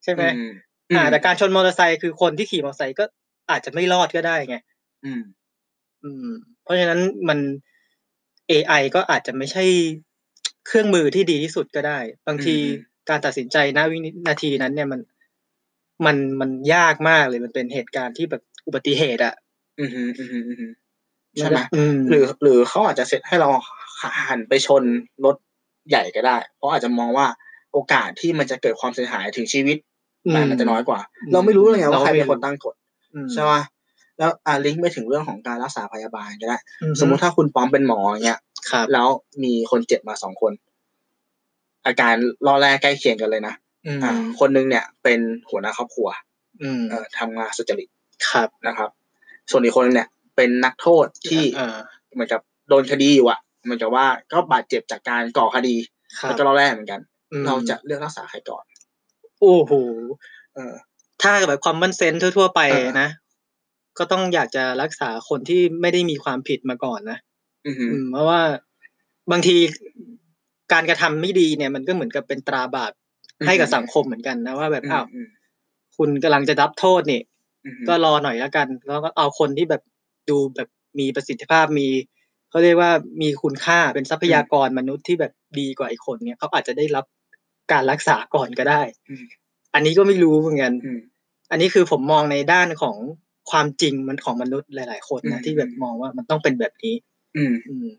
[0.04, 0.52] ใช่ไหมอืม
[0.96, 3.04] อ่าแต่การชนมอเตอร์ไซค์คือคนที่ขี่มอเตอร์ไซค์ก็
[3.52, 4.58] อาจจะไม่รอดก็ได้ไง
[5.06, 5.22] อืม
[6.04, 6.28] อืม
[6.64, 7.00] เพราะฉะนั้น
[7.30, 7.40] มัน
[8.52, 9.64] AI ก็อาจจะไม่ใช่
[10.68, 13.98] เครื่องมือที่ดีที่สุดก็ได้ บางทีอืมการตัดสินใจณวิ
[14.28, 15.02] นาทีนั้น เนี่ยมัน
[16.06, 19.36] มันมันยากมากเลยมันเป็นเหตุการณ์ที่แบบอุบัติเหตุอะ
[19.80, 20.72] อืมอืมอืมอืมอืม
[21.38, 23.50] ใช่ไหมอืมหรือ หรือเขาอาจจะเซตให้เรา
[24.28, 24.84] หันไปชน
[25.26, 25.36] รถ
[25.90, 27.28] ใหญ่ก็ได้ เพราะอาจจะมองว่า
[27.74, 29.78] โอกาสที่มันจะเกิดความเสียหายถึงชีวิต
[30.34, 32.76] มันอาจจะน้อยกว่าอืมเราไม่รู้เลยไงว่าเราใครไม่เป็นคนรู้ตั้งกฎ
[33.14, 33.54] อืมใช่ไหม
[34.18, 38.40] แล้วอ่าลิงก์ไปถึงเรื่องของการรักษาพยาบาลก็ได้อืสมมุติถ้าคุณป้อมเป็นหมออย่างเงี้ย
[38.72, 39.08] ครับแล้ว
[39.44, 40.52] มีคนเจ็บมาสองคน
[41.86, 42.16] อาการ
[42.48, 43.54] รอแรกใกล้เคียงกันเลยนะ
[43.86, 45.20] อืมอ่า คนหนึงเนี่ย เป็น
[45.50, 46.08] หัวหน้าครอบครัว
[46.62, 47.88] อืมเอ่อทำงานสุจริต
[48.30, 48.90] ครับนะครับ
[49.52, 50.08] ส่วนอีกคนหนึงเนี่ย
[50.40, 51.78] เป็นนักโทษที่อ่า
[52.14, 55.76] เหมือนกับโดนคดีอยู่อะเหมือนกับว่าก็บาดเจ็บจากการก่อคดี
[56.20, 58.64] ครัแล้วบก็รอแรกเหมือนกันอืมเราจะเลือกรักษาใครก่อน
[59.42, 59.74] โอ้โห
[60.56, 60.74] เออ
[61.22, 63.10] ถ้าแบบความมั่นเซนทั่ว ๆ ไปเออนะ
[63.98, 67.18] ก็ต้องอยากจะรักษาคนที่ไม่ได้มีความผิดมาก่อนนะ
[67.68, 68.42] อือหืออืมเพราะว่า
[69.32, 69.58] บางที
[70.74, 72.92] การกระทำไม่ดีเนี่ยมันก็เหมือนกับเป็นตราบาป
[73.46, 75.28] ให้กับสังคมเหมือนกันนะว่าแบบอ้าวอืม
[75.98, 77.22] คุณกำลังจะรับโทษนี่
[77.66, 79.82] อืมอืมก็รอหน่อยแล้วกัน แล้วก็เอาคนที่แบบ
[80.30, 80.70] ดูแบบ
[81.00, 81.88] มีประสิทธิภาพมี
[82.50, 87.06] เขาเรียกว่ามีคุณค่าเป็นทรัพยากรมนุษย์ที่แบบดีกว่าอีกคนเนี่ยเขาอาจจะได้รับ
[87.72, 89.24] การรักษาก่อนก็ได้อืม
[89.74, 91.00] อันนี้ก็ไม่รู้เหมือนกันอืม
[91.52, 92.96] อันนี้คือผมมองในด้านของ
[93.52, 96.96] ความจริงมันของมนุษย์หลาย ๆ คนอืนะมที่แบบมองว่ามันต้องเป็นแบบนี้
[97.38, 97.90] อืม อืม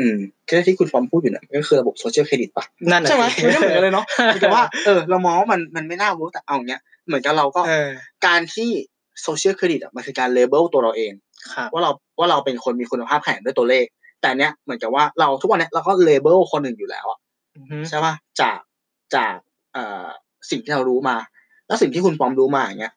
[0.00, 7.90] อืมแค่ที่คุณปอมพูดอยู่เนี่ยก็คือระบบ social credit ปะนั่นน่ะใช่ไหมสิมันก็เหมือนกันเลยเนาะเหมือนกับว่าเออเรามองว่ามันมันไม่น่ารู้แต่เอาอย่างเงี้ยเหมือนกับเราก็เออ
[8.26, 8.70] การที่
[9.22, 11.25] social credit อะมันคือการ label ตัวเราเองครับ
[11.72, 13.84] ว่าเราว่าเราเป็นคนมีคุณภาพแข่งด้วยตัวเลข
[14.20, 17.18] แต่เนี้ยเหมือนกับว่าเราทุกวันเนี้ยเราก็ label คนหนึ่งอยู่แล้วอะ
[17.56, 18.58] อือฮึใช่ป่ะจาก
[19.14, 19.36] จาก
[19.74, 20.06] เอ่อ
[20.50, 21.16] สิ่งที่เรารู้มา
[21.66, 22.94] แล้วสิ่งที่คุณปอมรู้มาอย่างเงี้ย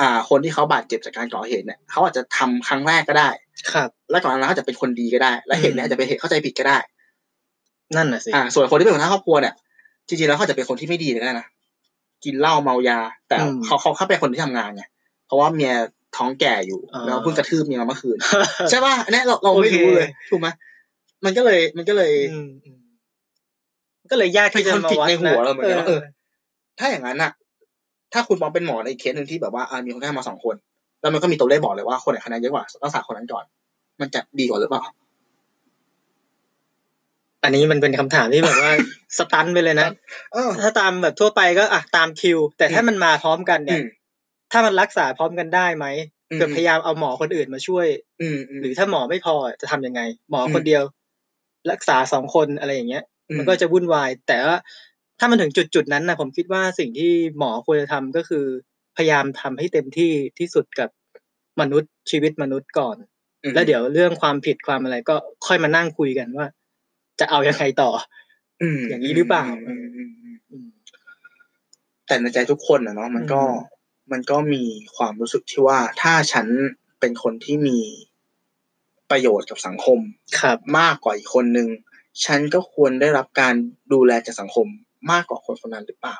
[0.00, 3.30] อ่า คนที่เขาบาดเจ็บจากการก่อเหตุเนี่ยเขาอาจจะทำครั้งแรกก็ได้
[3.72, 6.78] ครับ และก่อนหน้านั้นเขาอาจจะเป็นคนดีก็ได้ และเหตุเนี้ยอืมอาจจะเป็นเหตุเข้าใจผิดก็ได้
[7.96, 9.54] นั่นน่ะสิอ่าส่วนคนที่เป็นหัวหน้าครอบครัวเนี่ย
[10.08, 11.46] จริงๆแล้วเขาอาจจะเป็นคนที่ไม่ดีเลยก็ได้นะ
[12.24, 14.84] กินเหล้าเมายา แต่อืมเขาเขาเขาเป็นคนที่ทำงานไง
[15.26, 15.74] เพราะว่าเมีย
[16.16, 18.16] ท้องแก่อยู่อ่าแล้วเพิ่งกระทืบเมียมาเมื่อคืน
[18.70, 20.48] ใช่ป่ะอันเนี้ยเราเราไม่โอเครู้เลยถูกไหม
[21.24, 22.78] มันก็เลยมันก็เลยอืมอืม
[24.10, 26.00] ก็เลยยากที่จะเป็นคอนมาฟ lict วัดในหัวนะเราเหมือนกันว่าเอเอออ
[26.78, 27.32] ถ้าอย่างนั้นอะ
[28.12, 30.54] ถ้าคุณปอมเป็นหมอในอีกเคสหนึ่งที่แบบว่าอ่ามีคนไข้มาสองคน
[31.00, 33.44] แล้วมันก็มีตัวเลขบอกเลยว่าคนไหนคะแนนเยอะกว่ารักษาคนนั้นก่อน
[34.00, 34.82] มันจะดีกว่าหรือเปล่า
[37.42, 38.70] อันนี้มันเป็นคำถามที่แบบว่า
[39.18, 39.88] สตันไปเลยนะ
[40.32, 43.82] เออถ้าตามแบบทั่วไปก็อะตามคิว แต่ถ้าอืมมันมาพร้อมกันอืเนี่ยม
[44.52, 45.86] ถ้ามันรักษาพร้อมกันได้ไหม
[46.30, 47.86] อืมเกิดพยายามเอาหมอคนอื่นมาช่วย
[48.20, 50.82] อืมอืมหรือถ้าหมอไม่พอจะทำยังไง หมออมคนเดียว
[51.70, 54.58] รักษาสองคนอะไรอย่างเงี้ยอืมมันก็จะวุ่นวาย แต่ว่า
[55.18, 58.44] ถ้ามันถึงจุดจุดๆนั้นนะผมคิดว่าสิ่งที่หมอควรจะทำก็คือ
[58.96, 60.88] พยายามทำให้เต็มที่ที่สุดกับ
[61.60, 62.96] มนุษย์ชีวิตมนุษย์ก่อน
[63.44, 66.46] อืมแล้วเดี๋ยวเรื่องความผิดความอะไรก็ค่อยมานั่งคุยกันว่า
[67.20, 67.90] จะเอายังไงต่อ
[68.62, 70.66] อืมอย่างนี้หรือเปล่าอืมอืมอืมอืม
[72.06, 74.64] แต่ในใจทุกคนอะเนาะมันก็อื มมันก็มี
[74.96, 76.46] ความรู้สึกที่ว่าถ้าฉัน
[77.00, 77.78] เป็นคนที่มี
[79.10, 79.98] ประโยชน์กับสังคม
[80.40, 81.68] ครับ มากกว่าอีกคนนึง
[82.24, 83.54] ฉันก็ควรได้รับการ
[83.92, 84.66] ดูแลจากสังคม
[85.10, 86.16] มากกว่าคนคนนั้นหรือเปล่า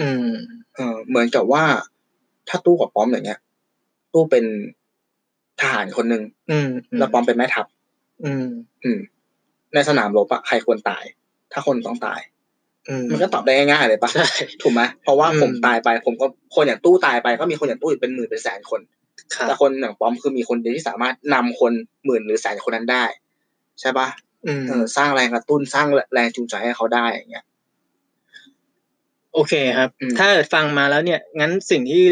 [0.00, 0.30] อืม
[0.74, 1.64] เออเหมือนกับว่า
[2.48, 3.40] ถ้าตู้กับป้อมอย่างเงี้ย
[4.12, 4.44] ตู้เป็น
[5.60, 7.66] ทหารคนหนึ่งอืมแล้วป้อมเป็นแม่ทัพ
[8.24, 8.46] อืม
[8.82, 9.00] อืม
[9.74, 11.04] ในสนามรบอะใครควรตาย
[11.52, 12.37] ถ้าคนต้องตายอื
[13.00, 14.28] มมันก็ตอบได้ง่ายๆเลยปะใช่
[14.62, 18.80] ถูกไหมเพราะว่าอืมผมตายไป ผมก็คนอย่างตู้ตายไปก็มีคนอย่างตู้อีกเป็นหมื่นเป็นแสนคน
[19.34, 21.72] ครับแต่คนอย่างป้อมคือมีคนเดียวที่สามารถนำคน
[22.04, 23.04] หมื่นหรือแสนคนนั้นได้
[23.80, 24.08] ใช่ปะ
[24.46, 27.44] อืมเออสร้างแรงกระตุ้นสร้างแรงจูงใจให้เขาได้อย่างเงี้ย
[29.34, 32.04] โอเคครับอืมถ้าเกิดฟังมาแล้วเนี่ย งั้นสิ่งที่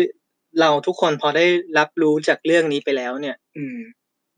[0.60, 1.46] เราทุกคนพอได้
[1.78, 3.78] รับรู้จากเรื่องนี้ไปแล้วเนี่ย อืม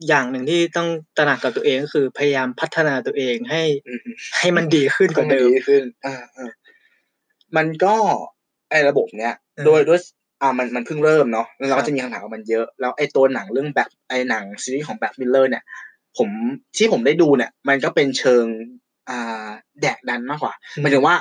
[0.09, 4.09] อย่างหนึ่งที่ต้องตระหนักกับตัวเองก็คือพยายามพัฒนาตัวเองให้อืม
[4.39, 6.51] ให้มันดีขึ้นกว่าเดิมดีขึ้นอ่าอ่า
[7.57, 7.97] มันก็
[8.71, 10.01] ไอ้ระบบเนี้ยเออโดยด้วย
[10.43, 15.65] อ่ามันมันเพิ่งเริ่มเนาะแล้วเราครัก็บจะมีคำถามกับมันเยอะ แล้วไอ้ตัวหนังเรื่อง Black ไอ้หนังซีรีส์ของ Black Mirror เนี่ย
[16.17, 16.29] ผม
[16.77, 18.45] ที่ผมได้ดูเนี่ย มันก็เป็นเชิง
[19.11, 19.49] อ่า
[19.81, 21.17] แดกดันมากกว่าหมายถึงว่า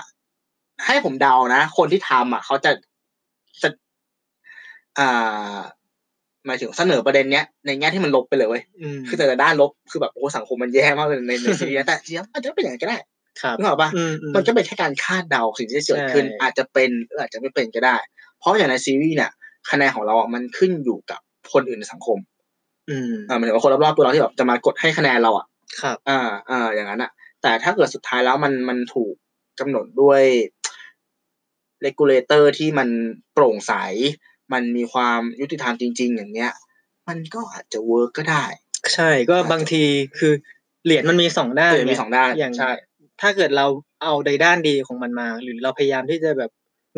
[0.85, 2.71] ให้ผมเดานะ คนที่ทำอะ เขาจะ
[3.61, 3.69] จะ
[4.99, 5.57] อ่า
[6.47, 12.97] หมายถึงเสนอประเด็นเนี้ยในแง่ที่มันลบไปเลยเว้ยอืมคือแต่ละด้านลบคือแบบโอ้สังคมมันแย่มากเลยในในซีรีส์นะแต่จริงๆอาจจะเป็นอย่างนั้นก็ได้
[13.41, 14.03] ครับนึกออกปะอื
[14.35, 17.97] มันก็เป็นแค่การคาดเดาสิ่งที่จะเกิดขึ้นใช่อาจจะเป็นหรืออาจจะไม่เป็นก็ได้
[18.39, 19.31] เพราะอย่างในซีรีส์เนี่ย
[19.71, 21.19] คะแนนของเราอะมันขึ้นอยู่กับ
[21.53, 22.17] คนอื่นในสังคม
[22.89, 25.45] อืมอ่าหมายถึงว่าคนรอบๆตัวเราที่แบบจะมากดให้คะแนนเราอะ
[25.81, 29.13] ครับอ่าอ่าอย่างนั้นอะ แต่ถ้าเกิดสุดท้ายแล้วมันมันถูก
[29.59, 30.23] กำหนดด้วย
[31.81, 32.89] regulator ที่มัน
[33.33, 33.73] โปร่งใส
[34.53, 36.51] มันมีความยุติธรรมจริง ๆ อย่างเนี้ย
[37.07, 38.45] มันก็อาจจะ work ก็ได้
[38.93, 39.83] ใช่ก็บางที
[40.17, 40.33] คือ
[40.85, 42.71] เหรียญมันมีสองด้านเหรียญมีสองด้านอย่างใช่
[43.21, 43.65] ถ้าเกิดเรา
[44.03, 46.51] เอาในด้านดีของมันมา หรือเราพยายามที่จะแบบ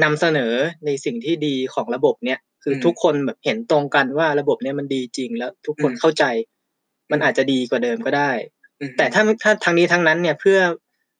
[0.03, 0.53] นำเสนอ
[0.85, 6.23] ในสิ่งที่ดีของระบบเนี้ยคืออมทุกคนแบบเห็นตรงกันว่าระบบเนี้ยมันดีจริงแล้วทุกคนอืมเข้าใจ
[7.11, 8.31] มันอาจจะดีกว่าเดิมก็ได้
[8.79, 10.59] อืมแต่ถ้าถ้าทางนี้ทั้งนั้นเนี่ยเพื่อ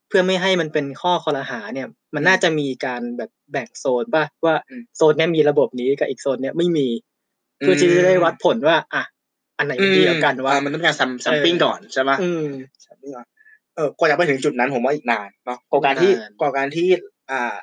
[0.10, 6.88] เพื่อไม่ให้มันเป็นข้อคอรหาเนี่ย มันน่าจะมีการแบบแบ่งโซนป่ะว่าอืมโซนเนี้ยมีระบบนี้กับอีกโซนเนี้ยไม่มี
[7.60, 9.04] เพื่อที่จะได้วัดผลว่า อะ
[9.58, 12.48] อันไหนมันดีกว่ากันว่าอ่มันต้องการซัมซัมปิ้งก่อนใช่ปะอืม
[12.86, 13.26] ซัมปิ้งก่อน
[13.76, 16.88] เออกว่าจะไปถึงจุดนั้นผมว่าอีกนานเนาะกว่าการที่นานกว่าการที่
[17.32, 17.56] อ่า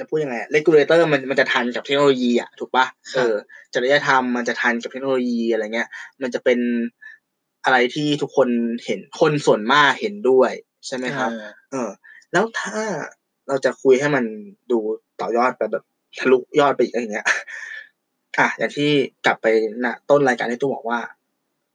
[0.00, 3.34] จะพูดยังไงเลกูเลเตอร์มันมันจะทันกับเทคโนโลยีอะถูกปะเออ
[3.74, 5.88] จริยธรรมมันจะทันกับเทคโนโลยีอะไรเงี้ย
[6.22, 6.58] มันจะเป็น
[7.64, 8.48] อะไรที่ทุกคน
[8.84, 10.52] เห็นคนส่วนมากเห็นด้วย
[10.86, 11.90] ใช่ไหมครับอ่าเออ
[12.32, 12.80] แล้วถ้า
[13.48, 14.24] เราจะคุยให้มัน
[14.70, 14.78] ดู
[15.20, 15.84] ต่อยอดไปแบบ
[16.18, 17.26] ทะลุยอดไปอีกอย่างเงี้ย
[18.38, 18.90] อะอย่างที่
[19.26, 19.46] กลับไป
[19.84, 21.00] นะต้นรายการที่ตู้บอกว่า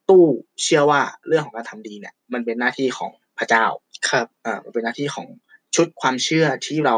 [0.10, 0.24] ตู้
[0.63, 3.66] เชื่อว่าเรื่องของการทำดีเนี่ย มันเป็นหน้าที่ของพระเจ้า
[4.10, 5.28] ครับอ่ามันเป็นหน้าที่ของ
[5.76, 6.98] ชุดความเชื่อที่เรา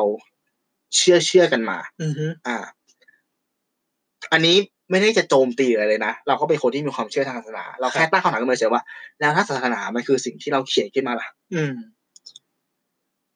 [0.95, 2.57] เชื่อเชื่อกันมา อือฮึอ่า
[4.31, 4.55] อันนี้
[4.91, 8.83] ไม่ได้จะโจมตีอะไรเลยนะ เราก็เป็นคนที่มีความเชื่อทางศาสนา เราแค่ตั้งคำถามขึ้นมาเฉยว่า
[9.19, 11.75] แล้วถ้าศาสนามันคือสิ่งที่เราเขียนขึ้นมาล่ะ อืม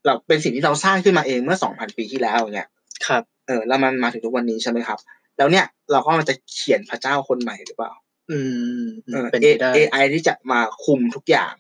[0.06, 2.70] เราเป็นสิ่งที่เราสร้างขึ้นมาเองเมื่อสองพันปีที่แล้วอย่างเงี้ย
[3.08, 5.00] ครับ เออ แล้วมันมาถึงทุกวันนี้ใช่ไหมครับ
[5.38, 7.92] แล้วเนี่ยเราก็มันจะเขียนพระเจ้าคนใหม่หรือเปล่า
[8.32, 8.40] อื
[8.80, 11.54] มเออเป็นไปได้ AI ที่จะมาคุมทุกอย่าง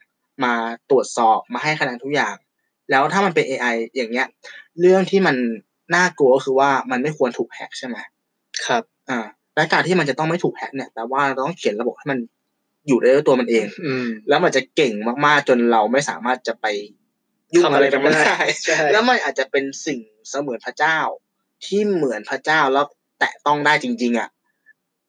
[0.43, 0.53] มา
[0.89, 2.35] ตรวจสอบมาให้คะแนนทุกอย่าง
[2.91, 4.27] แล้วถ้ามันเป็น AI อย่างเงี้ย
[4.79, 5.35] เรื่องที่มัน
[5.95, 7.97] น่ากลัวก็คือว่ามันไม่ควรถูกแฮกใช่ไหม
[8.65, 9.19] ครับ อ่า
[9.55, 12.19] และการที่มันจะต้องไม่ถูกแฮกเนี่ยแปลว่าเราต้องเขียนระบบให้มัน
[12.87, 14.93] อยู่ได้ด้วยตัวมันเอง อืมแล้วมันจะเก่ง
[15.25, 16.65] มากๆจนเราไม่สามารถจะไป
[17.55, 20.97] ยุ่งอะไรกับมันได้ใช่แล้วมันอาจจะเป็นสิ่งเสมือนพระเจ้า
[21.65, 22.85] ที่เหมือนพระเจ้าแล้ว
[23.19, 24.29] แตะต้องได้จริง ๆ อะ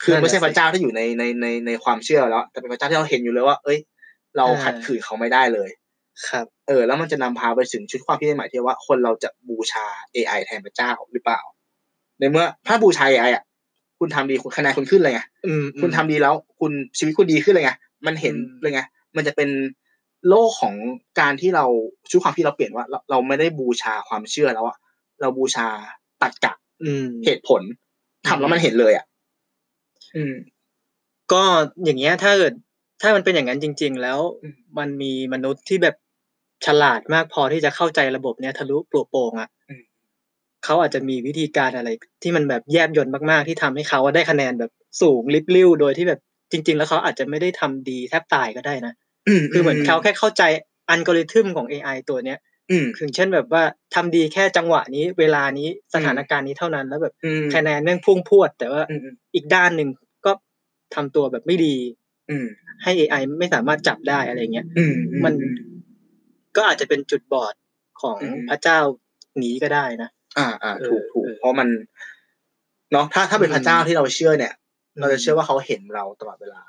[0.03, 3.79] คือไม่ใช่พระเจ้าที่อยู่ในในในในความเชื่อแล้ว แต่เป็นพระเจ้าที่เราเห็นอยู่เลยว่า เอ้ย
[4.37, 5.71] เราขัดขืนเขาไม่ได้เลย
[6.29, 11.41] ครับ เออ แล้วมันจะนำพาไปถึงชุดความคิดใหม่ที่ว่าคนเราจะบูชา AI แทนพระเจ้าหรือเปล่า
[12.19, 13.45] ในเมื่อถ้าบูชา AI อะ
[13.99, 17.73] คุณทำดีคุณคะแนนคุณขึ้นเลยไงอืมคุณทำดีแล้วคุณชีวิตคุณดีขึ้นเลยไง
[18.07, 18.83] มันเห็นอืมเลยไง
[19.17, 19.49] มันจะเป็น
[20.29, 20.75] โลกของ
[21.21, 21.65] การที่เรา
[22.11, 24.77] ชุดความที่เราเปลี่ยนว่า เราเราไม่ได้บูชาความเชื่อแล้วอะ
[25.21, 25.69] เราบูชา
[26.23, 26.53] ตรรกะ
[26.83, 27.63] อืมเหตุผล
[28.27, 29.07] ทำแล้วมันเห็นเลยอะ
[30.17, 30.35] อืม
[31.33, 31.43] ก็
[31.85, 32.53] อย่างเงี้ย ถ้าเกิด
[33.03, 35.97] ถ้ามันเป็นอย่างนั้นจริง ๆ แล้วอืมมันมีมนุษย์ที่แบบ
[36.67, 39.49] ฉลาดมากพอที่จะเข้าใจระบบเนี้ยทะลุปลุกโปร่งอะ
[40.65, 41.91] เขาอาจจะมีวิธีการอะไร
[42.23, 46.21] ที่มันแบบแยบยลมากๆ ที่ทำให้เขาได้คะแนนแบบสูงลิบลิ่วโดยที่แบบ
[46.53, 48.93] จริง ๆ แล้วเขาอาจจะไม่ได้ทำดีแทบตายก็ได้นะ
[49.53, 50.43] คือเหมือนเขาแค่เข้าใจ
[50.89, 52.39] อัลกอริทึมของ AI ตัวเนี้ย
[52.71, 53.63] อืมถึงเช่นแบบว่า
[53.95, 59.89] ทำดีแค่จังหวะนี้เวลานี้สถานการณ์นี้เท่านั้น แล้วแบบอืมคะแนนเรื่องพุ่งพรวด แต่ว่าอืมอืมอีกด้านหนึ่ง
[60.27, 60.33] ก็
[60.95, 61.77] ทำตัวแบบไม่ดี
[62.31, 62.47] อืม
[62.83, 65.35] ให้ AI ไม่สามารถจับได้อะไรเงี้ยอืมมัน
[66.57, 67.55] ก็อาจจะเป็นจุดบอด
[68.01, 68.79] ของอืมพระเจ้า
[69.43, 71.69] นี้ก็ได้นะอ่าอ่าเออถูกถูกเออเพราะมัน
[72.93, 74.53] เนาะถ้าถ้าเป็นอืมพระเจ้าที่เราเชื่อเนี่ย
[74.95, 76.61] อืมเราจะเชื่อว่าเขาเห็นเราตลอดเวลา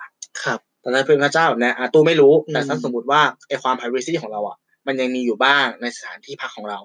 [0.43, 6.79] ครับ แต่ถ้าเป็นพระเจ้าแบบเนี้ยอะตู้ไม่รู้แต่อืมถ้าสมมติว่าไอความ privacy ของเราอะ มันยังมีอยู่บ้างในสถานที่พักของเรา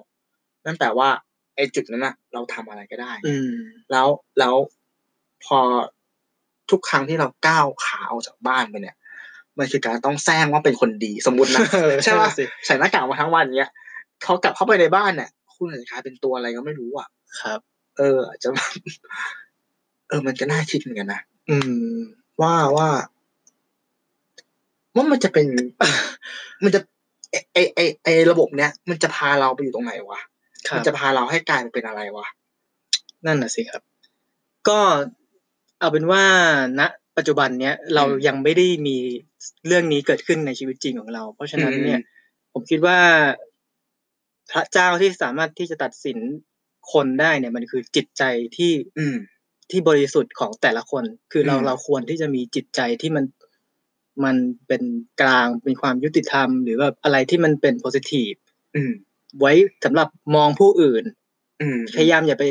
[0.65, 1.09] นั่นแปลว่า
[1.55, 3.51] ไอจุดนั้นอะ เราทำอะไรก็ได้อืม
[3.91, 4.07] แล้ว
[4.39, 4.55] แล้ว
[5.45, 5.59] พอ
[6.71, 8.95] ทุกครั้งที่เราก้าวขาออกจากบ้านไปเนี่ย
[9.57, 13.71] มันคือการต้องแซงว่าเป็นคนดีสมมตินะเออใช่ปะใช่สิใส่หน้ากากมาทั้งวันเนี้ย
[14.23, 17.07] เขากลับเข้าไปในบ้านเนี่ยคุณอาจจะกลายเป็นตัวอะไรก็ไม่รู้อะ
[17.41, 17.59] ครับ
[17.97, 18.47] เอออาจจะ
[20.09, 21.57] เออมันก็น่าคิดเหมือนกันนะอื
[21.95, 21.99] ม
[22.41, 22.89] ว่าว่า
[24.97, 25.45] ว่ามันจะเป็น
[26.63, 26.79] มันจะ
[27.31, 30.19] ไอไอไอไอระบบเนี้ยมันจะพาเราไปอยู่ตรงไหนวะ
[30.67, 32.27] ครัมับจะพาเราให้กลายเป็นอะไรวะ
[33.25, 33.81] นั่นน่ะสิครับ
[34.67, 34.79] ก็
[35.79, 36.23] เอาเป็นว่า
[36.79, 36.81] ณ
[37.17, 38.97] ปัจจุบันเนี้ยเรายังไม่ได้มี
[39.67, 41.99] เรื่องนี้เกิดขึ้นในชีวิตจริงของเรา เพราะฉะนั้นเนี่ย
[42.53, 42.99] ผมคิดว่า
[44.51, 46.17] พระเจ้าที่สามารถที่จะตัดสิน
[46.93, 48.23] คนได้เนี่ย มันคือจิตใจ
[48.57, 49.17] ที่ อืม
[49.71, 53.23] ที่บริสุทธิ์ของแต่ละคน คือเราอืมเราควรที่จะมีจิตใจที่มัน
[54.23, 54.35] มัน
[54.67, 54.83] เป็น
[55.21, 58.37] กลางเป็นความยุติธรรม หรือแบบอะไรที่มันเป็น positive
[58.75, 58.91] อืม
[59.39, 59.53] ไว้
[59.85, 61.03] สำหรับมองผู้อื่น
[61.61, 62.45] อืมพยายามอย่าไป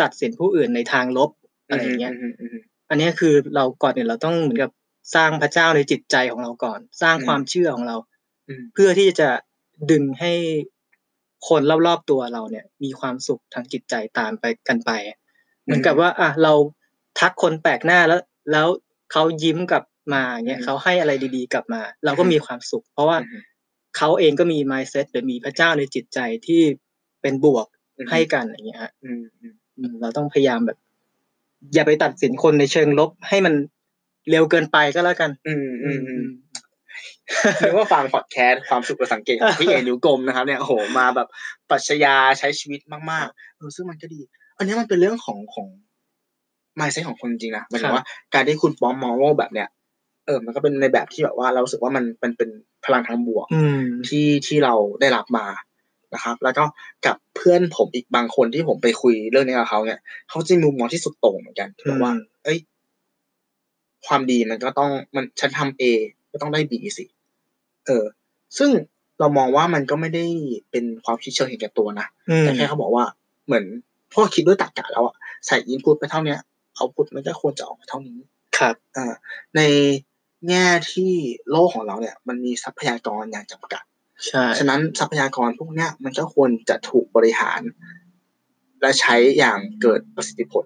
[0.00, 1.30] ตัดสินผู้อื่นในทางลบ
[1.68, 2.58] อะไรอย่างเงี้ยอืมอืม
[2.90, 4.70] อันนี้คือเราก่อนอื่นเราต้องเหมือนกับ
[5.14, 7.96] สร้างพระเจ้าในจิตใจของเราก่อน สร้างอืมความเชื่อของเรา
[8.48, 9.28] อืมเพื่อที่จะ
[9.90, 10.32] ดึงให้
[11.48, 14.90] คนรอบๆตัวเราเนี่ย มีความสุขทางจิตใจตามไปกันไป
[15.64, 16.52] เหมือนกับว่า อะเรา
[17.18, 18.20] ทักคนแปลกหน้าแล้ว
[18.52, 18.66] แล้ว
[19.12, 19.82] เขายิ้มกลับ
[20.14, 23.42] มาเงี้ยอืมเขาให้อะไรดีๆ กลับมา เราก็มีความสุข เพราะว่าอืม
[23.96, 26.62] เขาเองก็มี mindset หรือมีพระเจ้าในจิตใจที่
[27.22, 27.66] เป็นบวก
[27.98, 30.78] อืมให้กันอย่างเงี้ยฮะอืมอืมอืมเราต้องพยายามแบบ
[31.74, 33.54] อย่าไปตัดสินคนในเชิงลบให้มัน
[34.30, 36.24] เร็วเกินไปก็แล้วกัน อืมอืมอืม
[37.60, 41.28] หรือว่าฟังพอดแคสต์ความสุขและสังเกตของพี่เอนิ้วกลมนะครับ เนี่ยโอ้โหมาแบบ
[41.70, 44.20] ปรัชญาใช้ชีวิตมากๆเออซึ่งมันก็ดี
[44.58, 45.68] อันนี้มันเป็นเรื่องของของ
[46.78, 52.50] mindset ของคนจริงๆนะหมายถึงว่าการที่คุณป้อมมองโลกแบบเนี้ยเออมันก็เป็นในแบบที่แบบว่าเรารู้สึกว่ามันมันเป็น
[52.84, 55.46] พลังทางบวกอืมที่ที่เราได้รับมา
[56.14, 56.64] นะครับ แล้วก็
[57.06, 62.58] กับเพื่อนผมอีกบางคนที่ผมไปคุยเรื่องนี้กับเขาเนี่ยเขาจะมีมุมมองที่สุดโต่งเหมือนกันที่บอกว่าอืมเอ้ย
[64.06, 65.82] ความดีมันก็ต้องมันฉันทำเอ
[66.32, 67.04] ก็ต้องได้บีสิ
[67.86, 68.04] เออ
[68.58, 68.70] ซึ่ง
[69.20, 70.24] เรามองว่ามันก็ไม่ได้
[70.70, 73.04] เป็นความคิดเชิงเห็นแก่ตัวนะอืมแต่แค่เขาบอกว่า
[73.46, 73.64] เหมือน
[74.12, 75.14] พ่อคิดด้วยตรรกะแล้วอะ
[75.46, 76.38] ใส่อินพุตไปเท่าเนี้ย
[76.74, 78.18] เอาพุตมันก็ควรจะออกมาเท่านี้
[78.58, 79.12] ครับอ่า
[79.56, 79.60] ใน
[80.48, 81.12] แง่ที่
[81.50, 83.82] โลกของเราเนี่ย มันมีทรัพยากรอย่างจำกัด
[84.26, 87.60] ใช่ฉะนั้นทรัพยากรพวกเนี้ยมันก็ควรจะถูกบริหาร
[88.80, 90.64] และใช้อย่างเกิดประสิทธิผล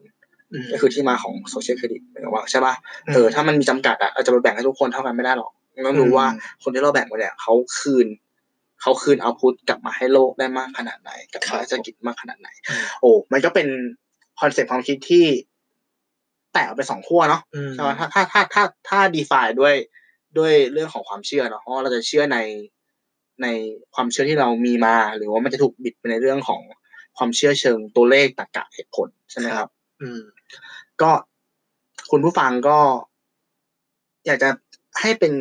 [0.52, 2.74] อืมก็คือที่มาของ social credit หมายถึงว่าใช่ป่ะ
[3.14, 5.52] เออถ้ามันมีจำกัดอะเราจะไปแบ่งให้ทุกคนเท่ากันไม่ได้หรอก
[5.86, 6.26] ต้องรู้ว่า
[6.62, 8.06] คนที่เราแบ่งไปเนี่ยเขาคืน
[8.82, 13.68] เขาคืน output กลับมาให้โลกได้มากขนาดไหนกลับมาให้เศรษฐกิจมากขนาดไหนอืมโอ้มันก็เป็น
[14.40, 15.24] concept ความคิดที่
[16.54, 19.74] แตกออกเป็นสองขั้วเนาะอืมใช่ไหมถ้าถ้าถ้าถ้าถ้า define ด้วย
[20.38, 22.38] ด้วยเรื่องของความเชื่อเนาะเพราะว่าเราจะเชื่อใน
[23.42, 23.46] ใน
[23.94, 26.60] ความเชื่อที่เรามีมา หรือว่ามันจะถูกบิดไปในเรื่องของ
[27.16, 29.68] ความเชื่อเชิงตัวเลขตรรกะเหตุผลใช่ไหมครับ
[30.02, 30.20] อืม
[31.02, 31.10] ก็
[32.10, 32.78] คุณผู้ฟังก็
[34.26, 34.48] อยากจะ
[35.00, 35.32] ให้เป็น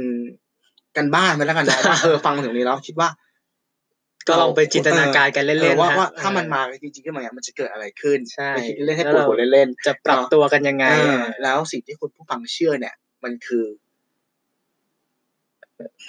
[0.97, 3.10] กันบ้านไปแล้วกันนะว่าเออฟังมาถึงนี้แล้วคิดว่า
[4.28, 13.66] ก็ลองไปจินตนาการกันเล่เออนๆว่านะว่าถ้าเออมันมาจริงๆขึ้นมาเนี่ยมันจะเกิดอะไรขึ้นใช่ไปคิดเล่นๆให้แล้ปววดเราหัวเล่นๆจะปรับตัวกันยังไงเออแล้วสิ่งที่คุณผู้ฟังเชื่อเนี่ย มันคือ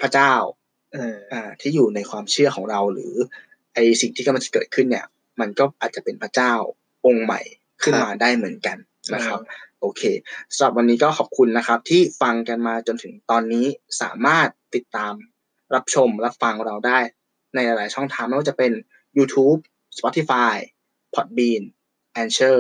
[0.00, 0.32] พระเจ้า
[0.92, 3.14] เอออ่าที่อยู่ในความเชื่อของเราหรือ
[3.74, 5.06] ไอสิ่งที่กำลังจะเกิดขึ้นเนี่ย
[5.40, 6.52] มันก็อาจจะเป็นพระเจ้า
[7.06, 7.40] องค์ใหม่
[7.82, 8.76] ขึ้นมาได้เหมือนกัน
[9.14, 9.40] นะครับ
[9.80, 10.02] โอเค
[10.54, 13.66] สำหรับวันนี้ก็ขอบคุณนะครับ ที่ฟังกันมาจนถึงตอนนี้
[14.02, 15.14] สามารถติดตาม
[15.74, 16.98] รับชมรับฟังเราได้
[17.54, 18.72] ในหลาย ๆ ช่องทางไม่ว่าจะเป็น
[19.18, 19.60] YouTube
[19.98, 20.54] Spotify
[21.14, 21.62] Podbean
[22.22, 22.58] Anchor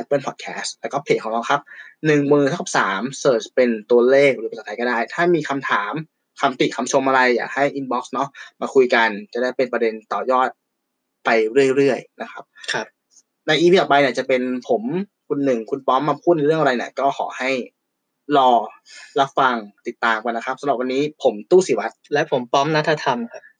[0.00, 1.60] Apple Podcast แล้วก็เพจของเราครับ
[2.06, 5.92] หนึ่งมือเท่ากับสามเสิร์ชเป็นตัวเลขหรือภาษาไทยก็ได้ ถ้ามีคำถาม
[6.40, 8.28] คำติคำชมอะไรอยากให้ inbox เนาะ
[8.60, 10.48] มาคุยกันจะได้เป็นประเด็นต่อยอด
[11.24, 11.30] ไป
[11.76, 12.86] เรื่อย ๆ นะครับครับ
[13.46, 14.82] ในอีพีต่อไปเนี่ยจะเป็นผม
[15.28, 17.50] คุณหนึ่งคุณป้อมมาพูดในเรื่องอะไรเนี่ยก็ขอให้
[18.36, 18.50] รอ
[19.20, 19.54] รับฟัง
[19.86, 23.42] ติดตามกันนะครับสำหรับวันนี้ผมตู้สิวัตรและผมป้อมนัทธรรมครับ